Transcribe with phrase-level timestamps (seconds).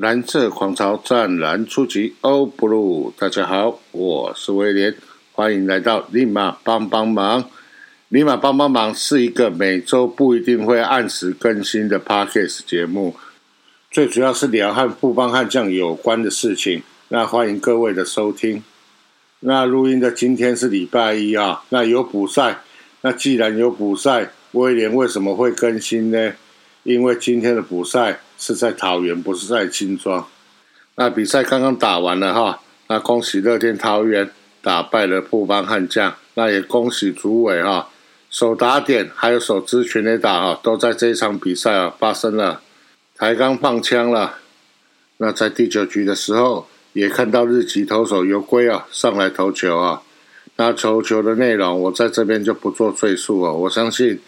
[0.00, 4.94] 蓝色狂潮湛蓝初级欧布鲁，大家好，我是威廉，
[5.32, 7.50] 欢迎来到立马帮帮忙。
[8.08, 13.16] 立马帮帮忙是一个每周不一定会按时更新的 podcast 节目，
[13.90, 16.80] 最主要是聊和富邦悍将有关的事情。
[17.08, 18.62] 那欢迎各位的收听。
[19.40, 22.60] 那录音的今天是礼拜一啊，那有补赛。
[23.00, 26.34] 那既然有补赛，威廉为什么会更新呢？
[26.84, 28.20] 因为今天的补赛。
[28.38, 30.26] 是在桃园，不是在新庄。
[30.94, 34.30] 那比赛刚刚打完了哈，那恭喜乐天桃园
[34.62, 37.88] 打败了布邦悍将，那也恭喜主委哈，
[38.30, 42.62] 手打点还有手支全垒打哈，都在这一场比赛啊发生了。
[43.16, 44.36] 抬杠放枪了，
[45.16, 50.02] 那在第九局的时候，也看到日籍投手游龟啊上来投球啊，
[50.56, 54.20] 那投球的内容我在这边就不做赘述了，我相信。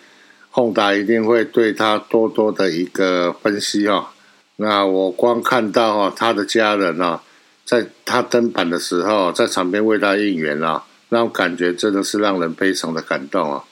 [0.50, 4.08] 宏达一定会对他多多的一个分析哦。
[4.56, 7.22] 那我光看到哦，他的家人啊，
[7.64, 13.64] 在他登板的时候，在场边为他应援啊，那种感觉真的是让人非常的感动啊。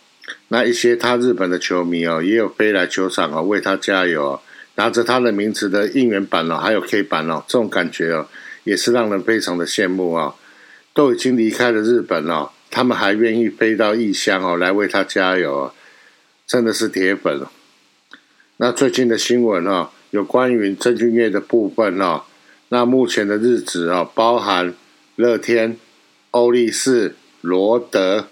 [0.48, 4.40] 那一些他日本的球迷哦，也有飞来球场啊，为他加油，
[4.76, 8.26] 拿着他的名字的应援板哦，还有 K 板哦，这种感觉哦，
[8.64, 10.34] 也是让人非常的羡慕啊。
[10.94, 15.72] 都已经离开了日本了，他们还愿意飞到异乡哦，来为他加油。
[16.48, 17.52] 真的是铁粉了。
[18.56, 22.24] 那最近的新闻啊，有关于郑俊业的部分啊，
[22.70, 24.72] 那目前的日子啊，包含
[25.14, 25.76] 乐天、
[26.30, 28.28] 欧力士、罗德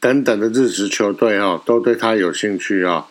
[0.00, 3.06] 等等的日职球队啊，都对他有兴趣啊。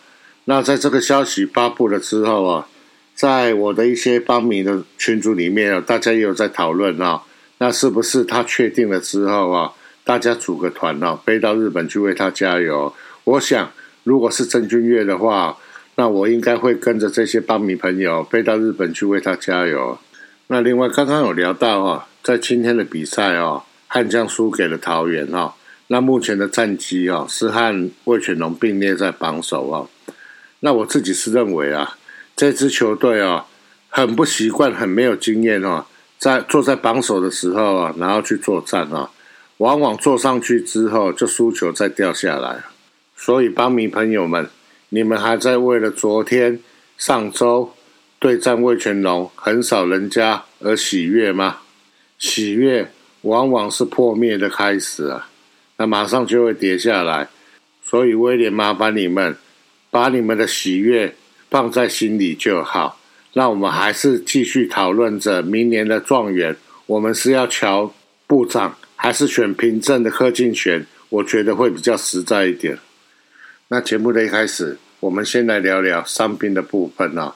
[0.46, 2.68] 那在这个消息发布了之后啊，
[3.14, 7.22] 在我的一些帮民的群组里面啊，大家也有在讨论啊，
[7.58, 12.92] 那是不是他确定了之后啊，大家组个团啊，飞到日本去为他加油？
[13.22, 13.70] 我想。
[14.08, 15.58] 如果是郑钧岳的话，
[15.96, 19.98] 那我应该会跟着这些帮迷朋友飞到日本去为他加油。
[20.46, 25.52] 那另外刚刚有聊到哦，在今天的比赛哦，悍将输给了桃园哦。
[25.88, 29.90] 那目前的战绩哦是和魏全龙并列在榜首哦。
[30.60, 31.98] 那我自己是认为啊，
[32.34, 33.44] 这支球队哦
[33.90, 35.84] 很不习惯，很没有经验哦，
[36.18, 39.10] 在坐在榜首的时候啊，然后去作战啊，
[39.58, 42.62] 往往坐上去之后就输球再掉下来。
[43.20, 44.48] 所以，帮迷朋友们，
[44.90, 46.60] 你们还在为了昨天、
[46.96, 47.74] 上周
[48.20, 51.58] 对战魏全龙横扫人家而喜悦吗？
[52.16, 52.92] 喜悦
[53.22, 55.28] 往往是破灭的开始啊！
[55.78, 57.28] 那马上就会跌下来。
[57.82, 59.36] 所以，威廉麻烦你们
[59.90, 61.16] 把你们的喜悦
[61.50, 63.00] 放在心里就好。
[63.32, 66.56] 那我们还是继续讨论着明年的状元，
[66.86, 67.92] 我们是要乔
[68.28, 70.86] 部长，还是选平正的柯敬选？
[71.08, 72.78] 我觉得会比较实在一点。
[73.70, 77.34] 那节目的一开始，我们先来聊聊伤兵的部分啊。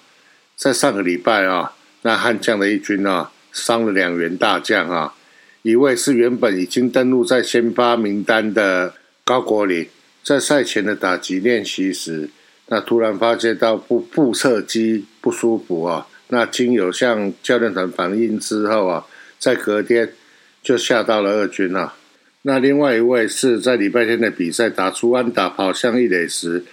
[0.57, 5.15] 在上个礼拜啊，那悍将的一军啊，伤了两员大将啊。
[5.61, 8.95] 一位是原本已经登录在先发名单的
[9.25, 9.87] 高国林，
[10.25, 12.31] 在赛前的打击练习时，
[12.69, 16.07] 那突然发现到腹腹侧肌不舒服啊。
[16.29, 19.05] 那经由向教练团反映之后啊，
[19.39, 20.15] 在隔天
[20.63, 21.95] 就下到了二军啊。
[22.45, 26.65] 那另外一位是在礼拜天的比赛打出安打跑向一垒时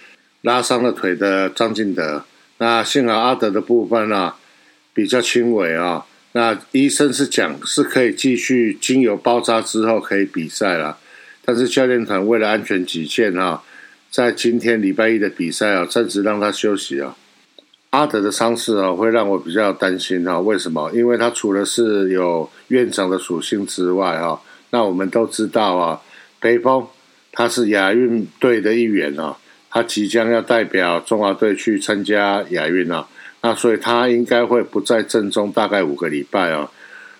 [0.42, 2.24] 拉伤了腿的张进德。
[2.58, 4.36] 那幸好阿德的部分啊
[4.92, 6.04] 比较轻微啊。
[6.32, 10.98] 那医生是讲是可以继续经由包扎之后可以比赛了。
[11.44, 13.62] 但是教练团为了安全起见啊，
[14.10, 17.16] 在今天礼拜一的比赛啊暂时让他休息啊。
[17.90, 20.40] 阿德的伤势啊会让我比较担心啊。
[20.40, 20.90] 为什么？
[20.92, 24.40] 因为他除了是有院长的属性之外啊。
[24.70, 26.00] 那我们都知道啊，
[26.40, 26.86] 北风
[27.32, 29.36] 他是亚运队的一员啊，
[29.70, 33.06] 他即将要代表中华队去参加亚运啊，
[33.42, 36.70] 那所以他应该会不在阵中大概五个礼拜啊。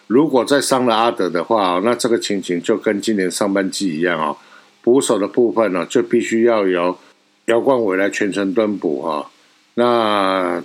[0.07, 4.37] 如果再伤了阿德的话，那这个情形就跟今年上半季一样啊，
[4.83, 6.99] 捕手的部分呢就必须要由
[7.47, 9.31] 姚冠伟来全程蹲捕哈。
[9.75, 10.63] 那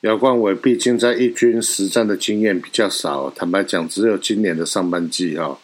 [0.00, 5.56] 姚冠伟毕竟在一军实战的经验比较少，坦白讲，只有今年的上半季哈。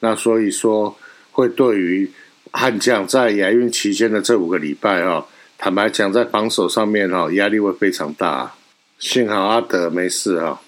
[0.00, 0.96] 那所以说，
[1.32, 2.10] 会对于
[2.52, 5.26] 悍将在亚运期间的这五个礼拜哈，
[5.56, 8.54] 坦白讲，在防守上面哈，压力会非常大。
[8.98, 10.60] 幸好阿德没事哈。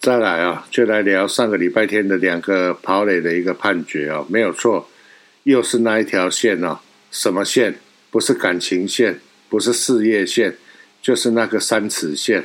[0.00, 4.88] 再来啊，就来聊上个礼拜天的两个跑垒的一个判决啊，没有错，
[5.42, 6.78] 又是那一条线哦？
[7.10, 7.74] 什么线？
[8.10, 9.18] 不是感情线，
[9.48, 10.56] 不是事业线，
[11.02, 12.44] 就是那个三尺线。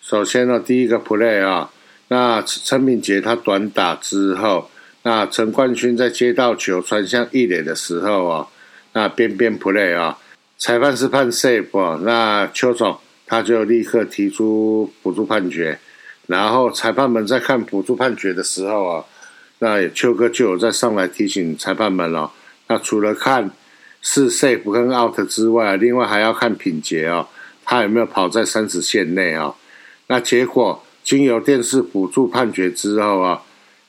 [0.00, 1.70] 首先呢，第一个 play 啊，
[2.08, 4.70] 那陈敏杰他短打之后。
[5.06, 8.48] 那陈冠勋在接到球传向一垒的时候啊，
[8.92, 10.18] 那边边 play 啊，
[10.58, 15.78] 裁判是判 safe 啊，那邱总他就立刻提出辅助判决，
[16.26, 19.04] 然后裁判们在看辅助判决的时候啊，
[19.60, 22.32] 那邱哥就有在上来提醒裁判们了。
[22.66, 23.52] 那除了看
[24.02, 27.28] 是 safe 跟 out 之外，另外还要看品捷啊，
[27.64, 29.54] 他有没有跑在三十线内啊？
[30.08, 33.42] 那结果经由电视辅助判决之后啊，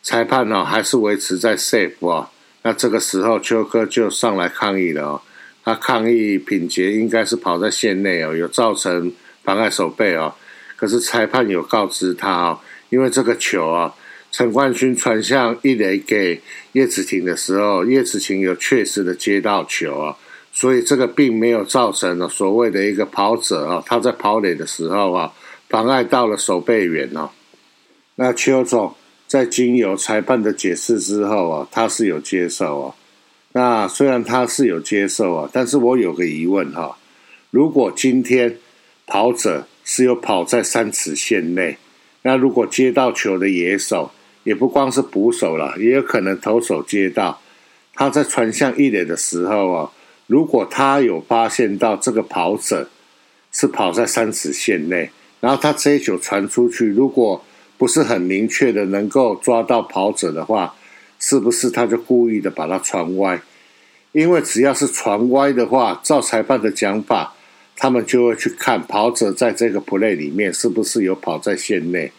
[0.07, 2.31] 裁判呢还是维持在 safe 啊。
[2.61, 5.21] 那这个时候秋哥就上来抗议了哦，
[5.65, 9.11] 他抗议品捷应该是跑在线内哦，有造成
[9.43, 10.33] 妨碍守备哦。
[10.77, 12.59] 可是裁判有告知他哦，
[12.89, 13.93] 因为这个球啊，
[14.31, 20.15] 陈冠勋传向一垒给叶子婷的时候，叶子婷有确实的接到球啊，
[20.53, 25.33] 所以这个并没有造成了所谓的一个跑者啊，他在跑垒的时候啊，
[25.67, 27.29] 妨碍到了守备员哦。
[28.15, 28.95] 那邱总
[29.27, 32.95] 在经由裁判的解释之后啊，他是有接受啊。
[33.51, 36.97] 那虽然他是有接受啊，但是我有个疑问哈，
[37.51, 38.57] 如果今天
[39.05, 39.67] 跑者。
[39.89, 41.77] 是有跑在三尺线内，
[42.23, 44.11] 那如果接到球的野手，
[44.43, 47.39] 也不光是捕手了，也有可能投手接到，
[47.93, 49.91] 他在传向一垒的时候啊，
[50.25, 52.89] 如果他有发现到这个跑者
[53.53, 55.09] 是跑在三尺线内，
[55.39, 57.41] 然后他这一球传出去，如果
[57.77, 60.75] 不是很明确的能够抓到跑者的话，
[61.19, 63.41] 是不是他就故意的把它传歪？
[64.11, 67.33] 因为只要是传歪的话，照裁判的讲法。
[67.79, 72.11] 他们就会去看跑者在这个 play 里面是不是有跑在线内。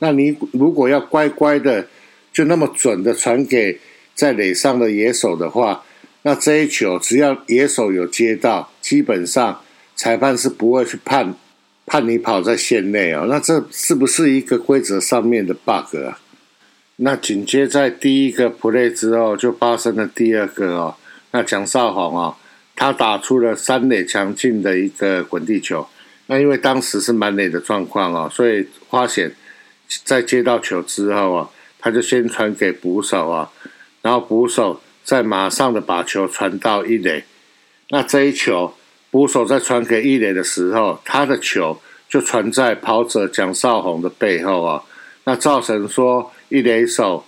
[0.00, 1.88] 那你如果要乖乖的
[2.34, 3.80] 就那么准的传给
[4.14, 5.82] 在垒上的野手的话，
[6.20, 9.58] 那这一球只要野手有接到，基本上
[9.94, 11.34] 裁判是不会去判
[11.86, 13.26] 判你跑在线内哦。
[13.28, 16.20] 那这是不是一个规则上面的 bug 啊？
[16.96, 20.96] 那紧接在第一个 play 之后，就发生了第二个哦。
[21.30, 22.36] 那蒋少红啊。
[22.78, 25.88] 他打出了三垒强劲的一个滚地球，
[26.26, 29.34] 那因为当时是满垒的状况哦，所以花显
[30.04, 33.50] 在接到球之后啊，他就先传给捕手啊，
[34.02, 37.24] 然后捕手再马上的把球传到一垒。
[37.88, 38.74] 那这一球，
[39.16, 44.82] 捕手在传给易垒的时候，他的球就传在跑者蒋少红的背后啊，
[45.24, 47.24] 那造成说易垒手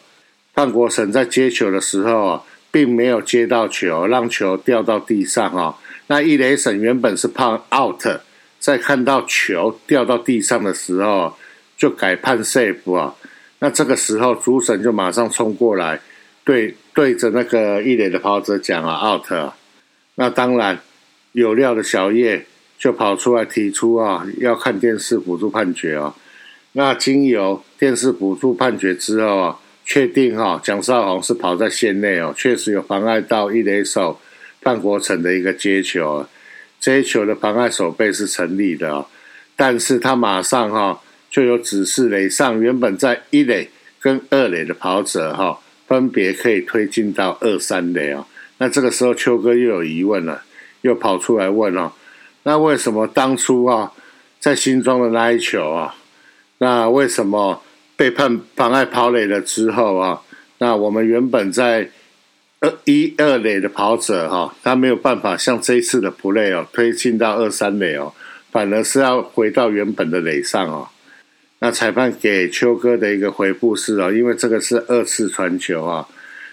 [0.53, 2.43] 范国成在接球的时候啊。
[2.71, 5.75] 并没有接到球，让球掉到地上哦。
[6.09, 8.03] 那易雷神原本是判 out，
[8.61, 11.35] 在看到球掉到地上的时候，
[11.79, 13.15] 就改判 safe 啊。
[13.61, 15.99] 那这个时候主审就马上冲过来，
[16.45, 19.55] 对对着那个易磊的跑者讲啊 out。
[20.17, 20.79] 那当然
[21.33, 22.47] 有料的小叶
[22.79, 26.15] 就跑出来提出啊，要看电视辅助判决哦。
[26.73, 29.61] 那经由电视辅助判决之后啊。
[29.91, 34.21] 确定哈，蒋少红是跑在线内哦，确实有妨碍到一垒手
[34.61, 36.27] 范国成的一个接球，
[36.79, 39.07] 这一球的妨碍守备是成立的哦。
[39.57, 41.01] 但是他马上哈
[41.31, 48.27] 就有指示垒上原本在一垒跟二垒的跑者哈，分别可以推进到二三垒哦。
[48.59, 50.43] 那这个时候秋哥又有疑问了，
[50.83, 51.93] 又跑出来问哦，
[52.43, 53.93] 那为什么当初啊
[54.41, 55.95] 在新庄的那一球啊，
[56.59, 57.63] 那为什么？
[57.99, 60.23] 被判妨碍跑垒了之后啊，
[60.59, 61.91] 那我们原本在
[62.61, 68.15] 二一二垒的跑者哈，他没有办法像这一次的 play 哦推进到二三垒哦，
[68.53, 70.89] 反而是要回到原本的垒上哦。
[71.59, 76.07] 那裁判给秋哥的一个回复是哦，因为这个是二次传球啊。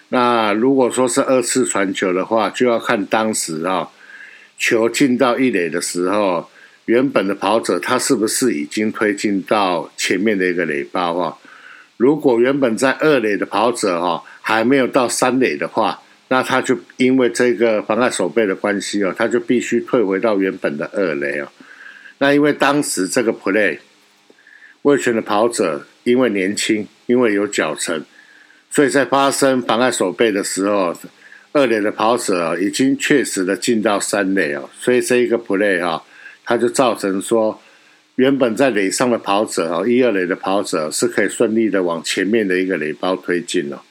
[0.10, 3.88] 那如果说是二次传球的话，就要看当时啊
[4.58, 6.50] 球进到一垒的时候。
[6.86, 11.36] 原本的跑者他是不是已经推进到前面的一个垒包哈？
[11.98, 21.48] 如果原本在二垒的跑者哈还没有到三垒的话，那他就因为这个妨碍守备的关系哦，他就必须退回到原本的二垒哦。
[22.20, 23.80] 那因为当时这个 play
[24.84, 28.06] 卫权的跑者因为年轻，因为有脚程，
[28.70, 30.96] 所以在发生妨碍守备的时候，
[31.56, 36.04] 二垒的跑者已经确实的进到三垒哦，所以这一个 play 哈。
[36.44, 37.60] 它就造成说，
[38.16, 43.82] 原本在垒上的跑者哦，一二垒的跑者是可以顺利的往前面的一个垒包推进了。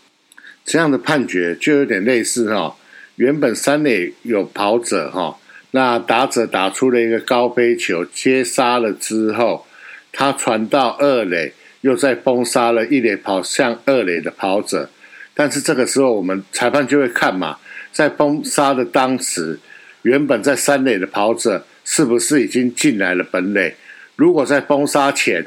[0.65, 2.77] 这样的判决就有点类似哈，
[3.17, 5.39] 原本三垒有跑者哈，
[5.71, 9.67] 那打者打出了一个高飞球接杀了之后，
[10.13, 14.91] 他传到二垒，又再封杀了一垒跑向二垒的跑者，
[15.35, 17.59] 但是这个时候我们裁判就会看嘛，
[17.93, 19.59] 在封杀的当时，
[20.03, 21.67] 原本在三垒的跑者。
[21.87, 23.75] 是不是已经进来了本垒？
[24.17, 25.45] 如果在封杀前，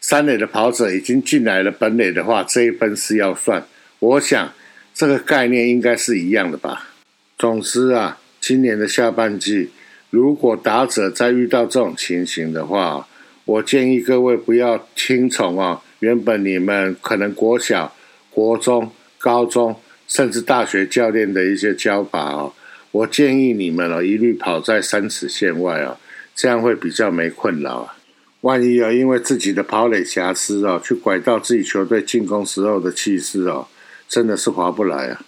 [0.00, 3.62] 三垒的跑者已经进来了本垒的话，这一分是要算。
[3.98, 4.50] 我想
[4.94, 6.88] 这个概念应该是一样的吧。
[7.36, 9.68] 总之啊，今年的下半季，
[10.08, 13.06] 如果打者再遇到这种情形的话，
[13.44, 17.94] 我建议各位不要听从啊原本你们可能国小、
[18.30, 18.90] 国中、
[19.24, 19.74] 高中，
[20.06, 22.52] 甚至大学教练的一些教法哦，
[22.90, 25.96] 我建议你们哦，一律跑在三尺线外哦，
[26.34, 27.96] 这样会比较没困扰啊。
[28.42, 33.66] 万一啊，因为自己的跑垒瑕疵哦，去拐到自己球队进攻时候的气势哦，
[34.06, 35.22] 真的是划不来啊。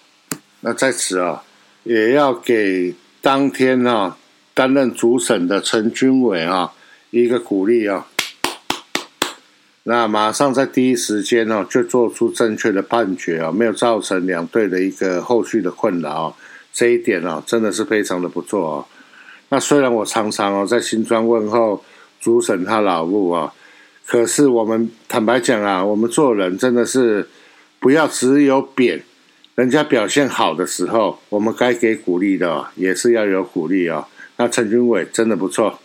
[0.60, 1.42] 那在此啊，
[1.84, 4.18] 也要给当天啊
[4.52, 6.70] 担任主审的陈军伟啊
[7.08, 8.06] 一个鼓励啊。
[9.88, 16.36] 那马上在第一时间哦，就做出正确的判决啊，没有造成两队的一个后续的困扰，
[16.72, 18.84] 这一点哦，真的是非常的不错哦。
[19.50, 21.84] 那虽然我常常哦在新庄问候
[22.20, 23.52] 主审他老母啊，
[24.04, 27.28] 可是我们坦白讲啊，我们做人真的是
[27.78, 29.04] 不要只有贬，
[29.54, 34.08] 人家表现好的时候，我们该给鼓励的也是要有鼓励哦。
[34.36, 35.78] 那陈军伟真的不错。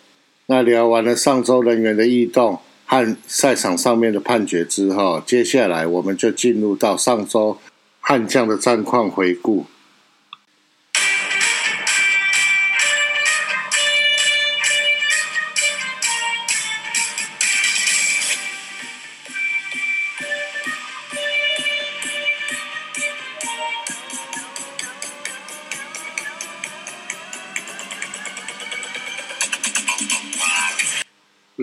[0.48, 2.60] 那聊完了上周人员的异动。
[2.91, 7.57] 和赛场上面的判决之后，接下来我们就进入到上周
[8.01, 9.65] 悍将的战况回顾。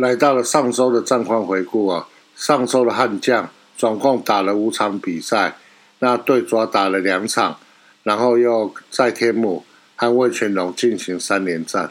[0.01, 5.57] 来到了上周的战况回顾啊，上周的悍将总共打了五场比赛，
[5.99, 7.59] 那对抓打了两场，
[8.05, 9.65] 然后又在天母
[9.97, 11.91] 和魏全龙进行三连战。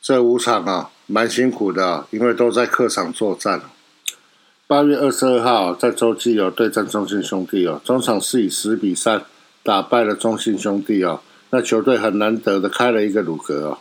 [0.00, 3.60] 这五场啊，蛮辛苦的，因为都在客场作战。
[4.66, 9.22] 八月二十二号在洲际有对战中信兄弟哦，中场是以十比三
[9.62, 13.78] 打败了中信兄弟哦，那球队很难得的开了一个鲁格哦。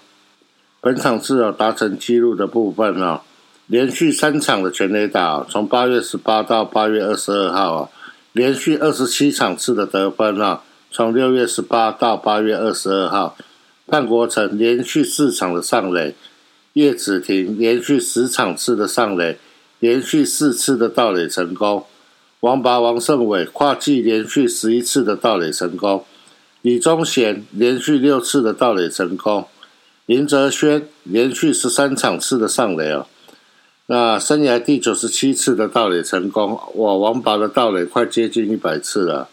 [0.84, 3.22] 本场次啊达成纪录的部分啊，
[3.68, 7.90] 连续三场的全垒打，从八月十八到八月二十二号啊，
[8.34, 13.38] 连续二十七场次的得分啊，从六月十八到八月二十二号，
[13.86, 16.16] 范国成连续四场的上垒，
[16.74, 19.38] 叶子廷连续十场次的上垒，
[19.78, 21.86] 连续四次的盗垒成功，
[22.40, 26.04] 王拔王胜伟跨季连续十一次的盗垒成功，
[26.64, 29.46] 李宗贤连续六次的盗垒成功。
[30.12, 33.08] 林哲轩连续十三场次的上垒哦，
[33.86, 36.96] 那生涯第九十七次的盗垒成功，哇！
[36.96, 39.30] 王宝的盗垒快接近一百次了。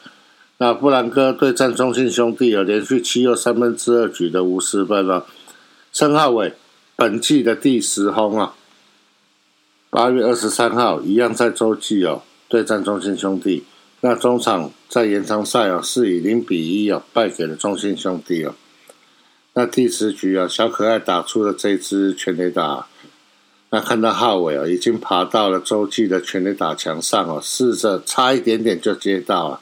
[0.58, 5.26] 那布兰哥对战中信兄弟有连续七又三分之二局的无失分了。
[5.92, 6.54] 陈浩伟
[6.94, 8.54] 本季的第十轰啊！
[9.90, 13.64] 八月二十三号一样在洲际哦对战中信兄弟，
[14.02, 18.54] 那中场在延长赛哦是以零比一哦败给了中信兄弟哦。
[19.54, 22.86] 那第十局啊，小可爱打出了这支全垒打。
[23.70, 29.60] 那看到浩伟啊，已经爬到了洲际的全垒打墙上哦，试着差一点点就接到了，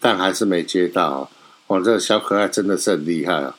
[0.00, 1.30] 但还是没接到。
[1.68, 3.56] 哇，这小可爱真的是很厉害啊！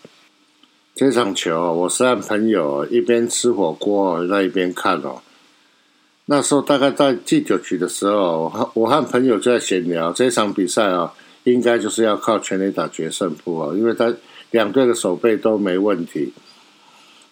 [0.94, 5.22] 这场球，我是和朋友一边吃火锅在一边看哦。
[6.26, 11.14] 那时候大概在第九局的时候，我和朋友就在闲聊，这场比赛啊，
[11.46, 14.14] 应该就是要靠全垒打决胜负啊，因为他。
[14.52, 16.34] 两队的手背都没问题，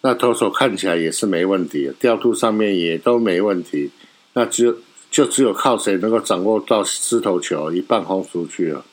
[0.02, 3.92] 那投手看起来也是没问题，调度上面也都没问题，
[4.34, 4.76] 那只有
[5.10, 8.86] 就只有靠谁能够掌握到狮头球，一棒轰出去了。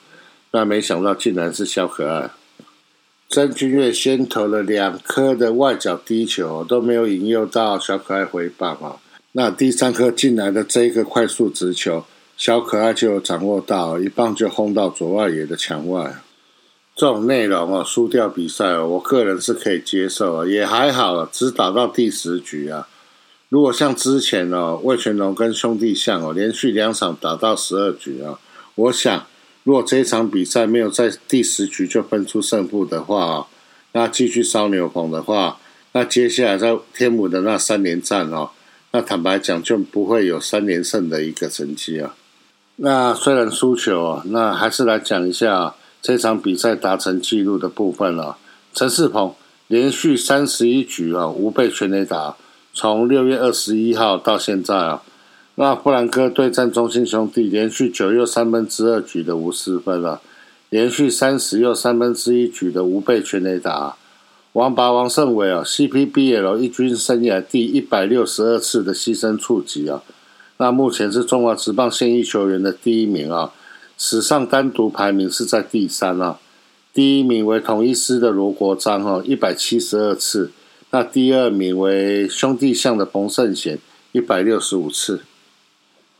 [0.52, 2.30] 那没想到竟然是小可爱，
[3.28, 8.96] 曾君越先投了两颗的外角低球，都没有引诱到小可爱回棒啊。
[9.32, 12.04] 那第三颗进来的这一个快速直球，
[12.36, 16.14] 小可爱就掌握到，一棒就轰到左外野的墙外。
[17.02, 22.86] 这种内容哦，输掉比赛哦，我个人是可以接受啊，也还好，只打到第十局啊。
[23.48, 28.38] 如果像之前哦，魏全龙跟兄弟象哦，连续两场打到十二局啊，
[28.76, 29.26] 我想
[29.64, 33.48] 如果这一场比赛没有在第十局就分出胜负的话，
[33.94, 35.58] 那继续烧牛棚的话，
[35.94, 38.50] 那接下来在天母的那三连战哦，
[38.92, 42.14] 那坦白讲就不会有三连胜的一个成绩啊。
[42.76, 45.74] 那虽然输球啊，那还是来讲一下。
[46.02, 48.36] 这场比赛达成纪录的部分了，
[48.74, 49.32] 陈世鹏
[49.68, 52.36] 连续三十一局啊无被全垒打，
[52.74, 55.04] 从六月二十一号到现在啊，
[55.54, 60.20] 那布兰克对战中心兄弟连续九又三分之二局的无失分了，
[60.70, 63.94] 连续三十又三分之一局的无被全垒打，
[64.54, 70.02] 王拔王胜伟啊 CPBL 一军生涯第一百六十二次的牺牲触及啊，
[70.56, 73.52] 那目前是中华职棒现役球员的第一名啊。
[73.96, 76.38] 史上单独排名是在第三啊，
[76.92, 80.50] 第一名为同一师的罗国璋哈，一百七十二次，
[80.90, 83.78] 那第二名为兄弟象的冯胜贤，
[84.12, 85.22] 一百六十五次。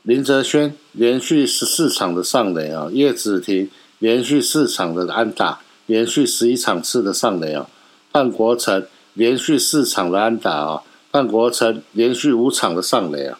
[0.03, 7.69] 林哲轩连续十四场的上垒啊，叶子庭连续四场的安打，连续十一场次的上垒啊，
[8.11, 13.39] 范国成连续四场的安打啊，范国成连续五场的上垒啊。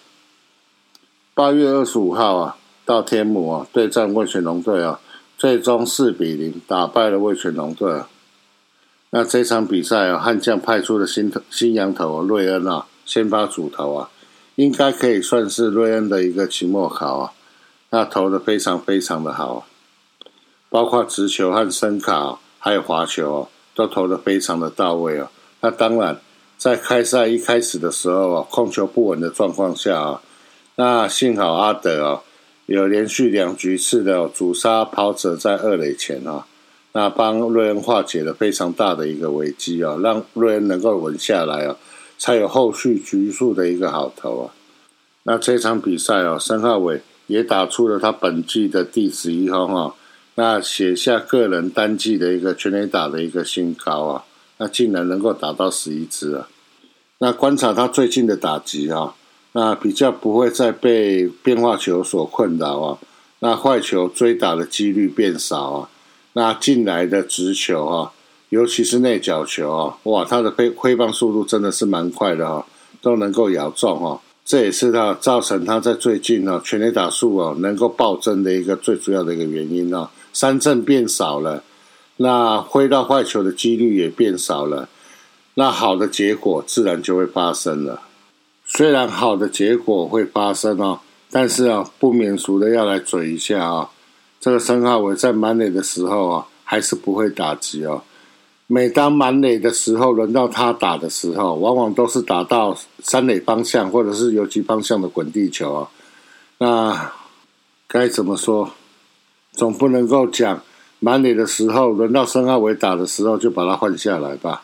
[1.34, 5.00] 八月二十五号啊，到天母啊对战味全龙队啊，
[5.38, 8.02] 最终四比零打败了味全龙队。
[9.12, 14.10] 那这场比赛啊，悍将派出的新头新羊头瑞恩啊，先发主投啊，
[14.56, 17.32] 应该可以算是瑞恩的一个期末考啊。
[17.92, 19.68] 那投的非常非常的好，
[20.70, 25.30] 包括直球和深卡，还有滑球，都投的非常的到位啊。
[25.62, 26.20] 那当然，
[26.58, 30.22] 在开赛一开始的时候啊，控球不稳的状况下啊，
[30.78, 32.22] 那幸好阿德啊，
[32.66, 36.46] 有连续两局次的主杀跑者在二垒前啊。
[36.96, 41.76] 那帮瑞恩化解了非常大的一个危机啊，让瑞恩能够稳下来啊，
[42.20, 44.54] 才有后续局数的一个好投啊。
[45.24, 49.96] 那这场比赛哦，申浩伟也打出了他本季的第十一轰啊，
[50.36, 54.24] 那写下个人单季的一个全垒打的一个新高啊，
[54.58, 56.48] 那竟然能够打到十一支啊。
[57.18, 59.16] 那观察他最近的打击啊，
[59.54, 62.98] 那比较不会再被变化球所困扰啊，
[63.40, 65.90] 那坏球追打的几率变少啊。
[66.34, 68.12] 那进来的直球啊，
[68.50, 72.66] 尤其是内角球啊，哇，它的挥挥棒速度真的是蛮快的哈，
[73.02, 74.20] 都能够咬中哈。
[74.44, 80.12] 这也是他造成他在最近呢全垒打数啊能够暴增的一个最主要的一个原因啊。
[80.34, 81.64] 三振变少了，
[82.18, 84.90] 那挥到坏球的几率也变少了，
[85.54, 88.02] 那好的结果自然就会发生了。
[88.76, 93.92] 虽然好的结果会发生哦，但是啊，不免俗的要来嘴一下啊。
[94.40, 98.02] 这个申浩伟在满垒的时候啊，还是不会打击哦。
[98.66, 105.90] 每当满垒的时候，轮到他打的时候，往往都是打到三垒方向或者是游击方向的滚地球啊。
[106.58, 107.12] 那
[107.88, 108.72] 该怎么说？
[109.52, 110.64] 总不能够讲
[110.98, 114.64] 满垒的时候，轮到申浩伟打的时候就把他换下来吧？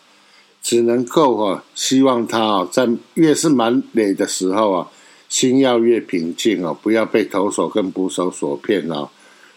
[0.61, 4.87] 只能够啊，希望他啊，在越是满垒的时候啊，
[5.27, 9.09] 心要越平静哦，不要被投手跟捕手所骗啊。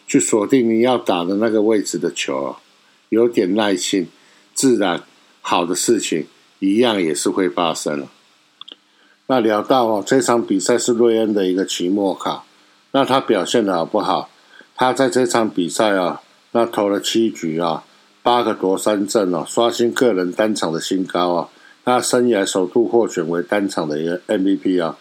[0.05, 2.57] 去锁定你要打的那个位置的球，
[3.09, 4.09] 有点耐心，
[4.53, 5.03] 自然
[5.41, 6.27] 好的事情
[6.59, 8.07] 一样也是会发生。
[9.29, 12.45] 那聊到哦，这场比赛是瑞恩的一个期末考，
[12.91, 14.29] 那他表现的好不好？
[14.75, 17.85] 他在这场比赛啊，那投了七局啊，
[18.23, 21.49] 八个夺三振哦，刷新个人单场的新高啊，
[21.85, 24.97] 那生涯首度获选为单场的一个 MVP 啊。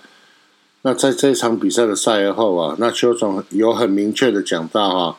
[0.81, 5.17] 那在这场比赛的赛后啊，那邱总有很明确的讲到哈，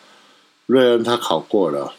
[0.66, 1.92] 瑞恩他考过了。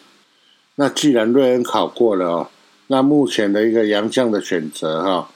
[0.76, 2.48] 那既然瑞恩考过了哦，
[2.88, 5.30] 那目前的一个洋将的选择哈，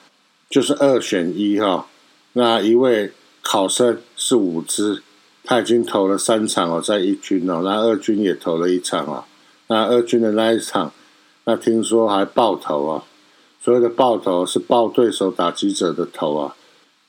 [0.50, 1.88] 就是二选一哈。
[2.34, 5.02] 那一位考生是五支，
[5.46, 9.24] 他已经投了三场哦，在一军哦，那二军也投了一场哦。
[9.68, 10.92] 那二军的那一场，
[11.46, 13.04] 那听说还爆头啊，
[13.62, 16.56] 所谓的爆头是爆对手打击者的头啊。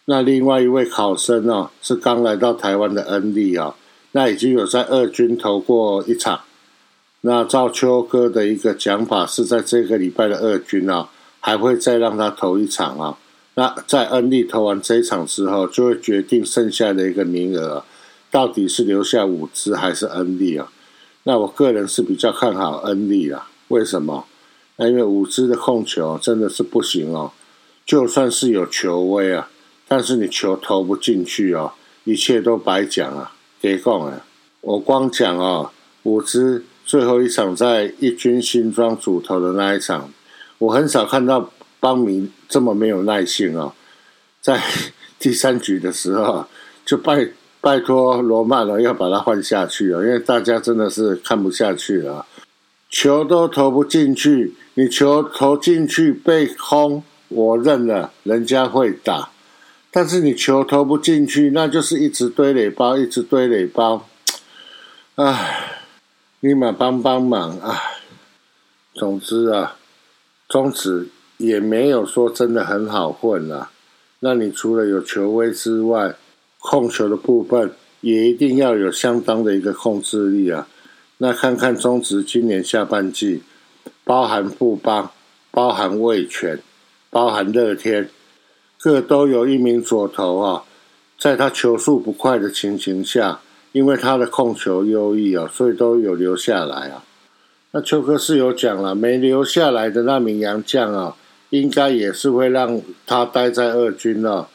[0.07, 3.75] 那另外一位考生哦，是刚来到台湾的恩利啊，
[4.13, 6.41] 那已经有在二军投过一场。
[7.21, 11.09] 那赵秋哥的一个讲法，是在这个礼拜的二军啊，
[11.41, 13.19] 还会再让他投一场啊。
[13.55, 17.85] 那在恩利投完这一场之后，就会决定剩下的一个名额，
[18.31, 20.71] 到底是留下五支还是恩利啊？
[21.25, 23.51] 那我个人是比较看好恩利啊。
[23.69, 24.27] 为什么？
[24.77, 27.33] 那因为五支的控球真的是不行哦，
[27.85, 29.51] 就算是有球威啊。
[29.91, 31.73] 但是你球投不进去哦，
[32.05, 33.33] 一切都白讲啊！
[33.59, 34.23] 别讲了，
[34.61, 35.71] 我光讲哦，
[36.03, 40.13] 五支最后一场在一军新庄主投的那一场，
[40.59, 41.51] 我很少看到
[41.81, 43.73] 邦迷这么没有耐性哦，
[44.43, 44.63] 在
[45.19, 46.45] 第三局的时候
[46.85, 47.27] 就拜
[47.61, 52.25] 拜托罗曼了，要把他换下去哦，因为大家真的是看不下去了，
[52.89, 59.31] 球都投不进去，你球投进去被轰，我认了，人家会打。
[59.91, 64.07] 但是你球投不进去，那就是一直堆垒包，一直堆垒包，
[65.17, 65.81] 唉，
[66.41, 67.81] 立马帮帮忙啊！
[68.95, 69.77] 总之啊，
[70.49, 73.71] 中职也没有说真的很好混啊。
[74.21, 76.15] 那你除了有球威之外，
[76.61, 80.69] 控球的部分也一定要有相当的一个控制力啊。
[81.19, 83.43] 那看看中职今年下半季，
[84.05, 85.11] 包含富邦、
[85.51, 86.61] 包含味全、
[87.11, 88.09] 包含乐天。
[88.81, 90.63] 各都有一名左投啊，
[91.19, 93.41] 在他球速不快的情形下，
[93.73, 97.03] 因为他的控球优异啊，所以都有留下来啊。
[97.73, 101.17] 那邱哥是有讲了，没留下来的那名洋将啊，
[101.51, 104.49] 应该也是会让他待在二军啊，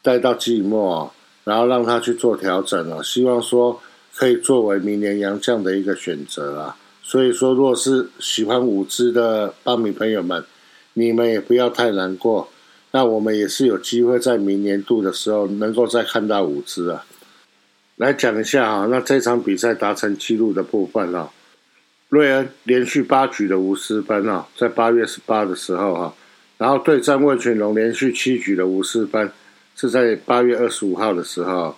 [0.00, 1.12] 待到季末，
[1.50, 3.82] 然后让他去做调整啊，希望说
[4.14, 6.76] 可以作为明年杨将的一个选择啊。
[7.02, 10.44] 所以说，如果是喜欢五支的邦米朋友们，
[10.92, 12.48] 你们也不要太难过。
[12.92, 17.04] 那我们也是有机会在明年度的时候能够再看到五支啊。
[17.96, 21.30] 来讲一下啊，那这场比赛达成纪录的部分啊，
[22.10, 26.14] 瑞恩连续八局的无失分啊，在八月十八的时候哈，
[26.58, 29.32] 然后对战魏全龙连续七局的无失分
[29.80, 31.74] 是在八月二十五号的时候，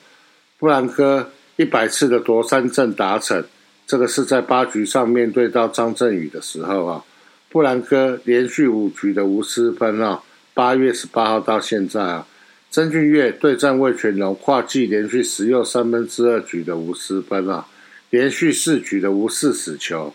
[0.58, 3.44] 布兰科一百次的夺三阵达成，
[3.86, 7.04] 这个是在八局上面对到张振宇的时候啊，
[7.48, 10.20] 布兰科连续五局的无失分啊。
[10.52, 12.26] 八月十八号到现在啊，
[12.72, 17.68] 曾俊岳对战魏全龙跨季连续十又三分之二局的无失分啊，
[18.10, 20.12] 连续四局的无四死球。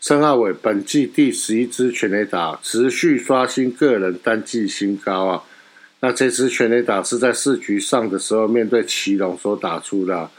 [0.00, 5.44] 申浩伟本季第十一支全垒打，持续刷新个人单季新高啊。
[6.00, 10.30] 那这支全垒打是在四局上的时候面对祁隆所打出的。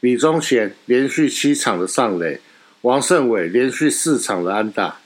[0.00, 2.40] 李宗贤连续七场的上垒，
[2.82, 4.98] 王胜伟连续四场的安打。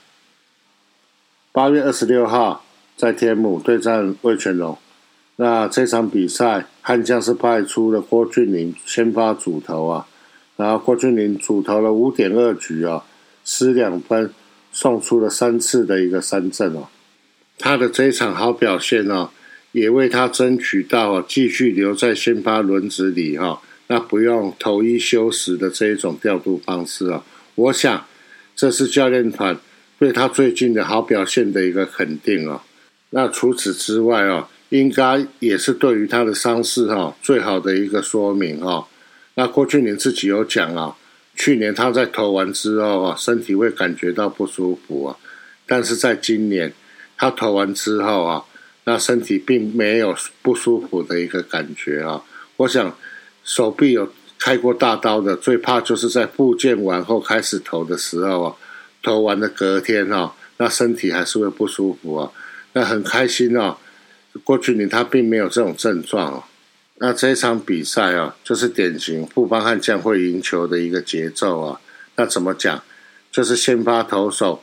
[1.51, 2.65] 八月二十六号。
[2.97, 4.77] 在天母对战魏全龙，
[5.37, 10.05] 那这场比赛悍将是派出了郭俊霖先发主投啊，
[10.55, 13.03] 然后郭俊霖主投了五点二局啊，
[13.43, 14.31] 失两分，
[14.71, 16.89] 送出了三次的一个三振哦。
[17.57, 19.31] 他的这一场好表现哦，
[19.71, 27.23] 也为他争取到继续留在先发轮子里哈，那不用投一休十的这一种调度方式啊。
[27.55, 28.05] 我想
[28.55, 29.57] 这是教练团
[29.97, 32.61] 对他最近的好表现的一个肯定哦。
[33.11, 38.87] 那除此之外哦，应该也是对于他的伤势哈最好的一个说明哈。
[39.35, 40.95] 那郭俊霖自己有讲啊，
[41.35, 45.17] 去年他在投完之后啊，身体会感觉到不舒服啊，
[45.65, 46.73] 但是在今年
[47.17, 48.43] 他投完之后啊，
[48.83, 52.23] 那身体并没有不舒服的一个感觉啊。
[52.57, 52.95] 我想
[53.43, 58.55] 手臂有开过大刀的，最怕就是在复健完后开始投的时候啊，
[59.01, 62.31] 投完的隔天哈，那身体还是会不舒服啊。
[62.73, 63.77] 那很开心哦，
[64.43, 66.43] 郭俊霖他并没有这种症状哦。
[66.95, 71.81] 那这一场比赛啊，就是典型富邦悍将会赢球的一个节奏啊。
[72.15, 72.83] 那怎么讲？
[73.31, 74.61] 就是先发投手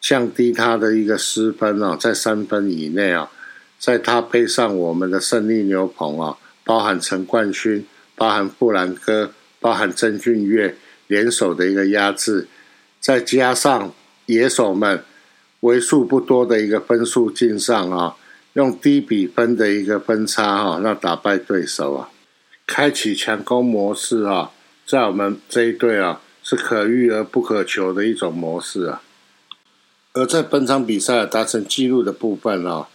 [0.00, 3.30] 降低他的一个失分哦，在三分以内啊，
[3.78, 12.48] 在他配上我们的胜利牛棚啊，包含陈冠勋、包含富兰哥、包含曾俊岳联手的一个压制，
[13.00, 13.92] 再加上
[14.26, 15.02] 野手们。
[15.60, 18.14] 为数不多的一个分数进上啊，
[18.52, 22.10] 用低比分的一个分差哈，那打败对手啊，
[22.66, 24.52] 开启强攻模式啊，
[24.86, 29.02] 在我们这一队啊是可遇而不可求的一种模式啊。
[30.12, 32.86] 而在本场比赛达成纪录的部分啊，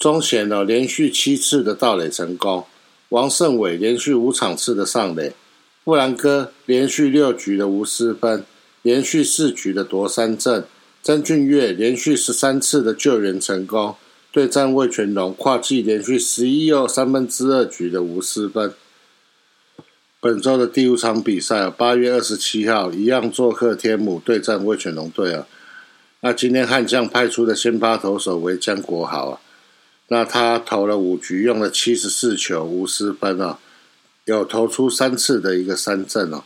[0.00, 2.64] 中贤呢连续七次的盗垒成功，
[3.10, 5.34] 王胜伟连续五场次的上垒，
[5.84, 8.46] 布兰哥连续六局的无失分，
[8.80, 10.64] 连续四局的夺三振。
[11.02, 13.94] 曾俊岳连续十三次的救援成功，
[14.32, 18.72] 对战魏全龙跨季连续十一又三分之二局的无失分。
[20.18, 25.46] 本周的第五场比赛，八月二十七号一样做客天母对战魏全龙队啊。
[26.20, 29.40] 那今天悍将派出的先发投手为江国豪啊，
[30.12, 33.60] 那他投了五局，用了七十四球，无失分啊，
[34.24, 36.42] 有投出三次的一个三振哦。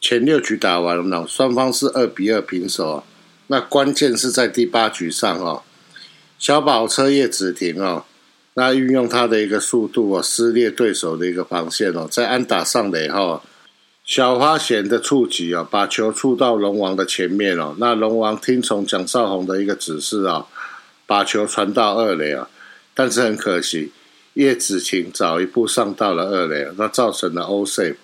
[0.00, 3.04] 前六局打完了，双方是二比二平手啊。
[3.46, 5.62] 那关键是在第八局上哦，
[6.38, 8.04] 小宝车叶子停哦，
[8.54, 13.42] 那运用他的一个速度哦，撕裂对手的一个防线哦，在安打上垒后，
[14.04, 20.46] 小花贤的触及哦，把球触到龙王的前面哦，那龙王听从蒋少红的一个指示啊，
[21.06, 22.48] 把球传到二垒啊，
[22.94, 23.92] 但是很可惜，
[24.34, 27.94] 叶子晴早一步上到了二垒，那造成了 O safe。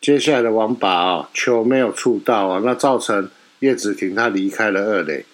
[0.00, 3.28] 接下来的王把啊，球没有触到啊，那造成。
[3.60, 5.26] 叶子婷他离开了二垒，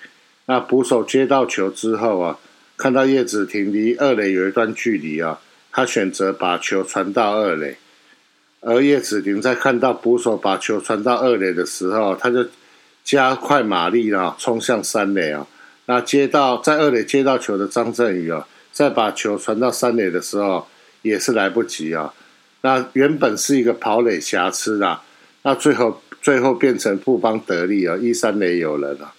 [0.47, 2.41] 那捕手接到球之后啊，
[2.77, 5.39] 看到叶子婷离二垒有一段距离啊，
[5.71, 7.77] 他选择把球传到二垒。
[8.59, 12.45] 而叶子婷在看到捕手把球传到二垒的时候，他就
[13.05, 15.47] 加快马力啊，冲向三垒啊。
[15.85, 20.67] 那接到在二垒接到球的张振宇啊，再把球传到三垒的时候，
[21.01, 22.13] 也是来不及啊。
[22.61, 25.03] 那原本是一个跑垒瑕疵啊，
[25.41, 26.03] 那最后。
[26.23, 29.13] 最后变成富邦得利啊，一三垒有人了。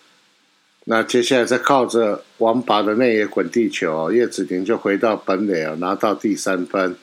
[0.84, 6.98] 那接下来再靠着王拔的内野滚地球，叶子婷就回到本垒啊，拿到第三分。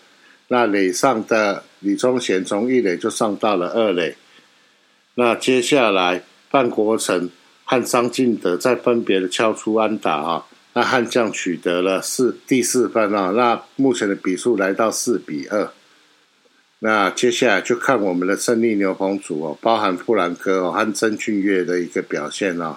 [0.49, 4.14] 那垒上的李宗贤从一垒就上到了二垒。
[5.14, 7.31] 那接下来范国成
[7.64, 15.70] 和张进德再分别的敲出安打啊，那悍将取得了四第四分啊，那目前的比数来到四比二。
[16.80, 22.76] 那接下来就看我们的胜利牛棚组哦，包含布兰哥哦和曾俊岳的一个表现哦。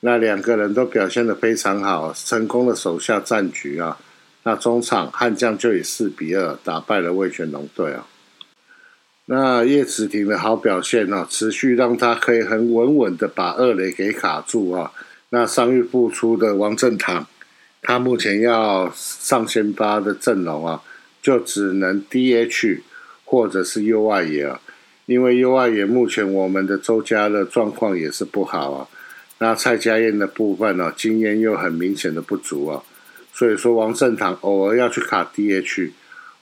[0.00, 3.98] 那两个人都表现的非常好，成功的守下战局啊。
[4.44, 8.06] 那中场悍将就以四比二打败了魏全龙队啊。
[9.26, 14.92] 那叶子廷的好表现哦，持续让他可以很稳稳的把二垒给卡住啊。
[15.30, 17.26] 那伤愈复出的王正堂，
[17.82, 20.82] 他目前要上先发的阵容啊，
[21.22, 22.80] 就只能 DH
[23.24, 24.54] 或者是 U 外野。
[25.06, 28.88] 因为 U 外野目前我们的周家乐状况也是不好啊。
[29.38, 32.82] 那蔡家燕的部分呢，经验又很明显的不足啊。
[33.32, 35.90] 所以说王正堂偶尔要去卡 DH。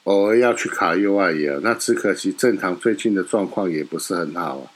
[0.05, 4.67] 偶尔要去卡右外野，那只可惜正堂最近的状况也不是很好啊。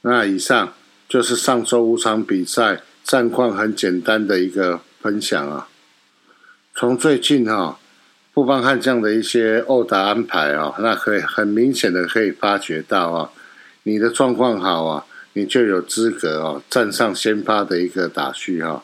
[0.00, 0.72] 那以上
[1.06, 5.68] 就是上周五场比赛战况很简单的一个分享啊。
[6.74, 7.78] 从最近哈
[8.34, 13.30] 布邦悍将的一些殴打安排啊，那可以很明显的可以发觉到啊，
[13.84, 18.82] 你的状况好啊，你就有资格哦站上先发的一个打序哈。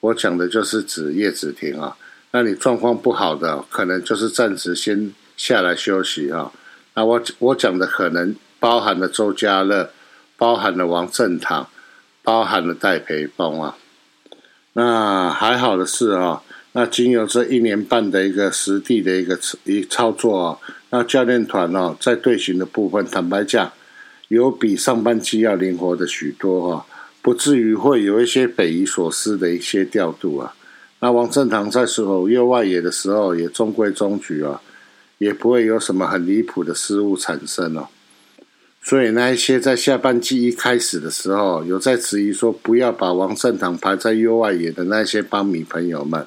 [0.00, 1.96] 我讲的就是指叶子庭啊。
[2.32, 6.50] 那你状况不好的，可能就是暂时先下来休息啊。
[6.94, 9.90] 那我我讲的可能包含了周家乐，
[10.36, 11.68] 包含了王正堂，
[12.30, 13.76] 包含了戴培峰啊。
[14.74, 16.40] 那还好的是啊，
[16.74, 20.58] 那经由这一年半的一个实地的一个一操作啊，
[20.90, 23.72] 那教练团哦在队形的部分，坦白讲，
[24.28, 26.86] 有比上半期要灵活的许多哈，
[27.20, 30.54] 不至于会有一些匪夷所思的一些调度啊。
[31.00, 34.62] 那王正堂在守右外野的时候也中规中矩啊，
[35.18, 37.88] 也不会有什么很离谱的失误产生哦。
[38.82, 46.26] 所以那一些在下半季一开始的时候有在质疑说不要把王正堂排在右外野的那些帮迷朋友们，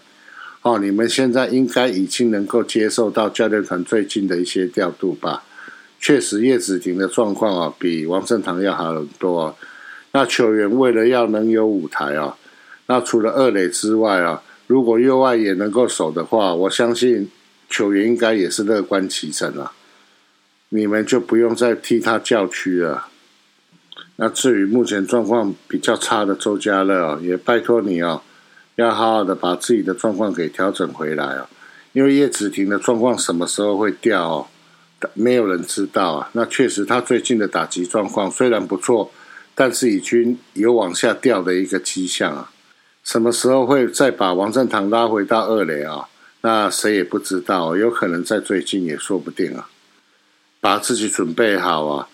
[0.62, 5.44] 哦，你们现在应该已经能够接受到教练团最近的一些调度吧？
[6.00, 9.56] 确实叶子婷的状况啊比王正堂要好很多。
[10.12, 12.38] 那球员为了要能有舞台啊，
[12.88, 14.44] 那除了二垒之外啊。
[14.66, 17.30] 如果右外也能够守的话，我相信
[17.70, 19.74] 球员应该也是乐观其成啊。
[20.76, 23.06] 你们就不用再替他叫屈了。
[24.16, 28.24] 那至于目前状况比较差的周家乐，也拜托你哦，
[28.78, 31.48] 要好好的把自己的状况给调整回来哦。
[31.92, 34.48] 因为叶子婷的状况什么时候会掉哦，
[35.14, 36.30] 没有人知道啊。
[36.34, 39.12] 那确实他最近的打击状况虽然不错，
[39.54, 42.50] 但是已经有往下掉的一个迹象啊。
[43.04, 46.08] 什么时候会再把王振堂拉回到二垒啊？
[46.42, 49.70] 那谁也不知道，有可能在最近也说不定啊。
[50.64, 52.08] 把自己准备好啊，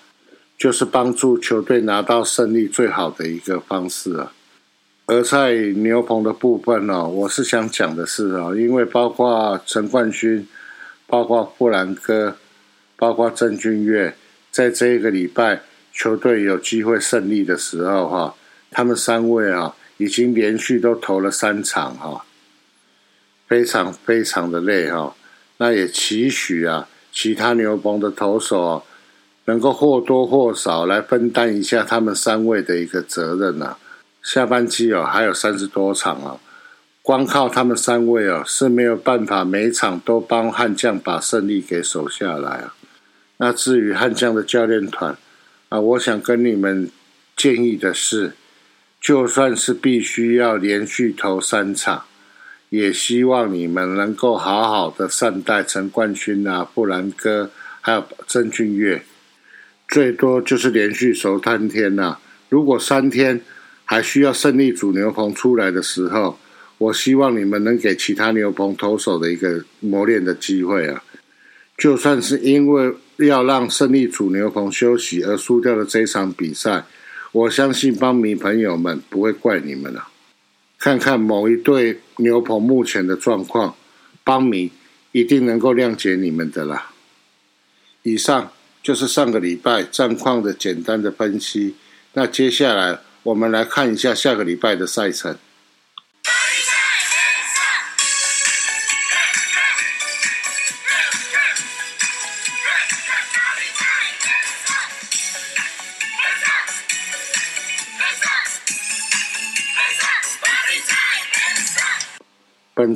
[0.57, 4.33] 就是帮助球队拿到胜利最好的一个方式啊。
[5.05, 10.47] 而在牛棚的部分呢，我是想讲的是啊，因为包括陈冠勋、
[11.05, 12.37] 包括布兰哥、
[12.95, 14.15] 包括郑俊岳，
[14.49, 15.61] 在这一个礼拜
[15.93, 18.35] 球队有机会胜利的时候哈，
[18.71, 19.75] 他们三位啊。
[20.01, 22.23] 已经连续都投了三场哈，
[23.49, 25.13] 非常非常的累哈。
[25.57, 28.83] 那也期许啊，其他牛棚的投手
[29.45, 33.77] 能够或多或少来分担一下他们三位的一个责任呐。
[34.21, 36.39] 下半季哦还有三十多场啊，
[37.01, 42.75] 光靠他们三位哦是没有办法每场都帮悍将把胜利给守下来啊。
[43.37, 45.17] 那至于悍将的教练团
[45.69, 46.89] 啊，我想跟你们
[47.35, 48.33] 建议的是。
[49.01, 52.03] 就算是必须要连续投三场，
[52.69, 57.49] 也希望你们能够好好的善待陈冠勋啊、布兰哥，
[57.81, 59.03] 还有郑俊岳。
[59.87, 62.17] 最多就是连续守三天呐。
[62.49, 63.41] 如果三天
[63.85, 66.37] 还需要胜利主牛棚出来的时候，
[66.77, 71.03] 我希望你们能给其他牛棚投手的一个磨练的机会啊。
[71.77, 76.85] 就算是因为要让胜利主牛棚休息而输掉了这场比赛。
[77.31, 80.07] 我相信帮迷朋友们不会怪你们了。
[80.79, 83.75] 看看某一对牛棚目前的状况，
[84.23, 84.71] 邦尼
[85.11, 86.91] 一定能够谅解你们的啦。
[88.03, 91.75] 以上就是上个礼拜战况的简单的分析。
[92.13, 95.35] 那接下来我们来看一下下个礼拜的赛程。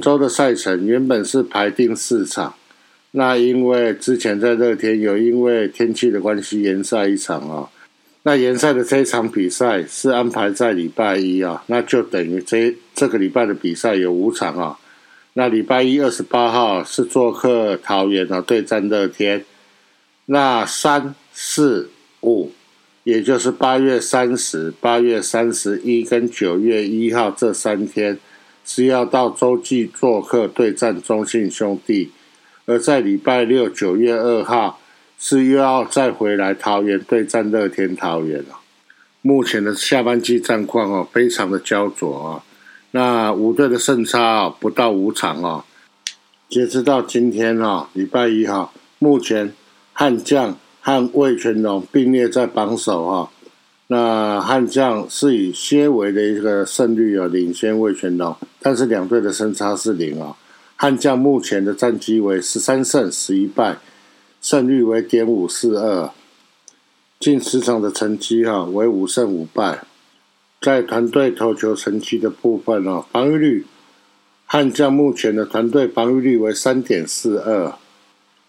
[0.04, 2.54] 周的赛程原本是排定四场，
[3.12, 7.70] 那因为之前在乐天有因为天气的关系延赛一场啊，
[8.24, 14.78] 那延赛的这一场比赛是安排在礼拜一啊，那就等于这这个礼拜的比赛有五场啊。
[15.36, 19.46] 那礼拜一二十八号是做客桃园啊对战乐天，
[20.26, 21.90] 那三四
[22.22, 22.52] 五，
[23.06, 28.20] 也就是八月三十、八月三十一跟九月一号这三天，
[28.66, 32.10] 是要到洲际做客对战中信兄弟；
[32.66, 34.80] 而在礼拜六九月二号，
[35.20, 38.60] 是又要再回来桃园对战乐天桃园了。
[39.22, 42.44] 目前的下半季战况哦，非常的焦灼啊。
[42.92, 45.64] 那五队的胜差啊，不到五场哦。
[46.50, 49.54] 截止到今天啊，礼拜一哈，目前
[49.94, 53.32] 悍将和魏全龙并列在榜首哈。
[53.88, 60.36] 那悍将是以些微的一个胜率啊领先魏全龙，但是两队的胜差是零啊。
[60.76, 63.78] 悍将目前的战绩为十三胜十一败，
[64.42, 66.10] 胜率为点五四二，
[67.20, 69.84] 近十场的成绩哈为五胜五败。
[70.60, 73.66] 在团队投球成绩的部分哦，防御率，
[74.46, 77.74] 悍将目前的团队防御率为三点四二，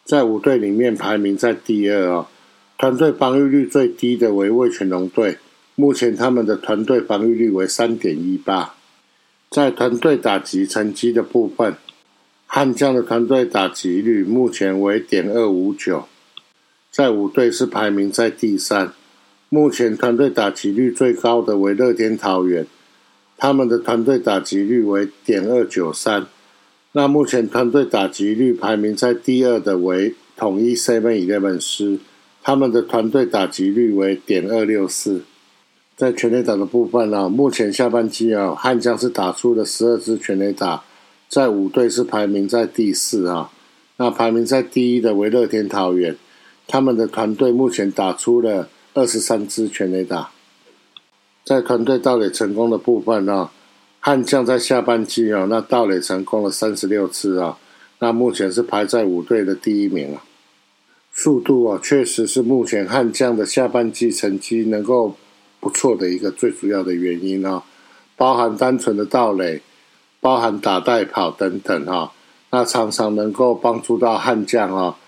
[0.05, 2.29] 在五队里面排名在第二哦。
[2.77, 5.39] 团队防御率最低的为味全龙队，
[5.77, 8.75] 目前他们的团队防御率为三点一八。
[9.49, 11.77] 在团队打击成绩的部分，
[12.47, 16.07] 悍将的团队打击率目前为点二五九，
[16.91, 18.93] 在五队是排名在第三。
[19.49, 22.67] 目前团队打击率最高的为乐天桃园，
[23.37, 26.27] 他们的团队打击率为点二九三。
[26.91, 31.99] 那目前团队打击率排名在第二的为统一 Seven Eleven 师，
[32.45, 35.23] 他们的团队打击率为点二六四。
[35.97, 40.85] 在全垒打的部分呢，目前下半季啊，悍将是打出了十二支全垒打，
[41.29, 43.51] 在五队是排名在第四啊。
[43.97, 46.17] 那排名在第一的为乐天桃园，
[46.69, 48.69] 他们的团队目前打出了。
[48.97, 50.31] 二十三支全垒打，
[51.45, 53.51] 在团队盗垒成功的部分啊，
[53.99, 57.59] 悍将在下半季啊，那盗垒成功了三十六次啊，
[57.99, 60.23] 那目前是排在五队的第一名啊。
[61.15, 65.17] 速度啊，确实是目前悍将的下半季成绩能够
[65.61, 67.63] 不错的一个最主要的原因啊，
[68.17, 69.63] 包含单纯的盗垒，
[70.21, 72.13] 包含打带跑等等哈，
[72.51, 74.99] 那常常能够帮助到悍将啊，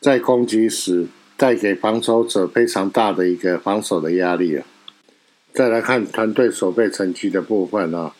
[0.00, 1.08] 在攻击时。
[1.36, 4.64] 带给防守者非常大的一个防守的压力啊！
[5.52, 8.14] 再来看团队守备成绩的部分啊，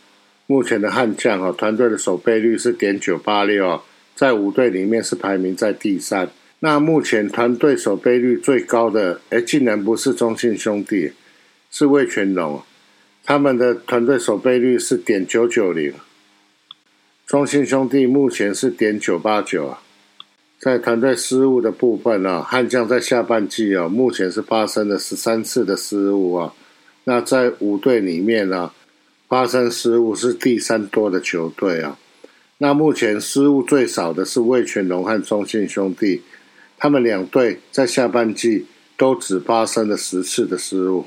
[0.48, 3.80] 目前的悍将啊，团队的守备率是点九八六，
[4.16, 6.28] 在五队里面是排名在第三。
[6.64, 11.12] 那目前团队守备率最高的，哎，竟然不是中信兄弟，
[11.70, 12.62] 是魏全龙，
[13.22, 15.92] 他们的团队守备率是点九九零，
[17.26, 19.82] 中信兄弟目前是点九八九啊。
[20.58, 26.54] 在团队失误的部分呢，悍将在下半季啊，目前是发生了十三次的失误啊。
[27.04, 28.72] 那在五队里面呢，
[29.28, 31.98] 发生失误是第三多的球队啊。
[32.56, 36.22] 那目前失误最少的是魏全龙和中信兄弟，
[36.84, 38.66] 他们两队在下半季
[38.98, 41.06] 都只发生了十次的失误。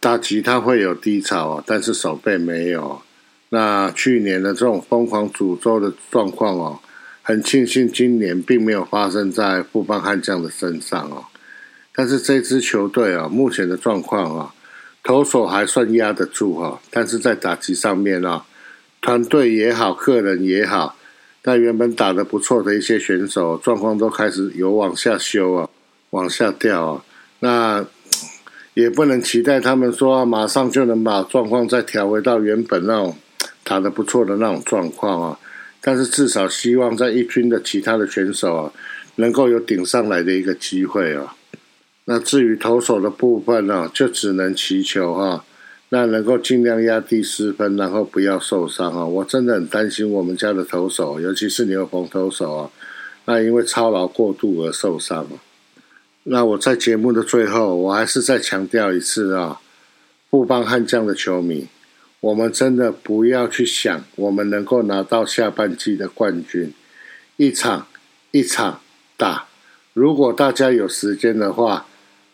[0.00, 3.00] 打击他会有低潮啊，但是守备没有。
[3.50, 6.80] 那去年的这种疯狂诅咒的状况哦。
[7.22, 11.26] 很庆幸今年并没有发生在富邦悍将的身上哦，
[11.94, 14.52] 但是这支球队啊，目前的状况啊，
[15.04, 18.44] 投手还算压得住哈，但是在打击上面啊，
[19.00, 20.96] 团队也好，个人也好，
[21.42, 25.68] 但原本打得不错的一些选手，状况都开始有往下修啊，
[26.10, 27.04] 往下掉啊，
[27.40, 27.84] 那
[28.74, 33.16] 也不能期待他们说马上就能把状况再调回到原本那种
[33.64, 35.38] 打得不错的那种状况啊。
[35.80, 38.72] 但是至少希望在一军的其他的选手啊，
[39.16, 41.34] 能够有顶上来的一个机会啊。
[42.04, 45.44] 那至于投手的部分呢，就只能祈求哈，
[45.94, 49.04] 那能够尽量压低失分，然后不要受伤啊。
[49.04, 52.70] 我真的很担心我们家的投手，尤其是牛棚投手啊，
[53.26, 55.36] 那因为操劳过度而受伤啊。
[56.22, 59.60] 那我在节目的最后，我还是再强调一次啊，
[60.30, 61.66] 不帮悍将的球迷。
[62.20, 66.72] 我们真的不要去想，我们能够拿到下半季的冠军，
[67.36, 67.86] 一场
[68.30, 68.80] 一场
[69.18, 69.46] 打。
[69.92, 71.86] 如果大家有时间的话，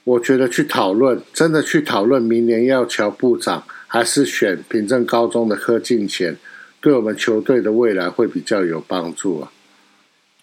[0.08, 6.36] 我觉得去讨论，真的去讨论明年要乔部长还是选平镇高中的柯敬贤，
[6.80, 9.52] 对我们球队的未来会比较有帮助啊。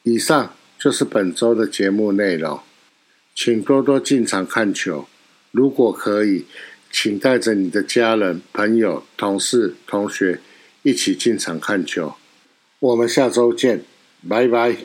[0.04, 2.60] 以上就是本周的节目内容，
[3.34, 5.08] 请多多进场看球，
[5.52, 6.46] 如果可以。
[6.92, 10.40] 请带着你的家人、朋友、同事、同学
[10.82, 12.14] 一起进场看球。
[12.80, 13.84] 我们下周见，
[14.30, 14.78] 拜拜。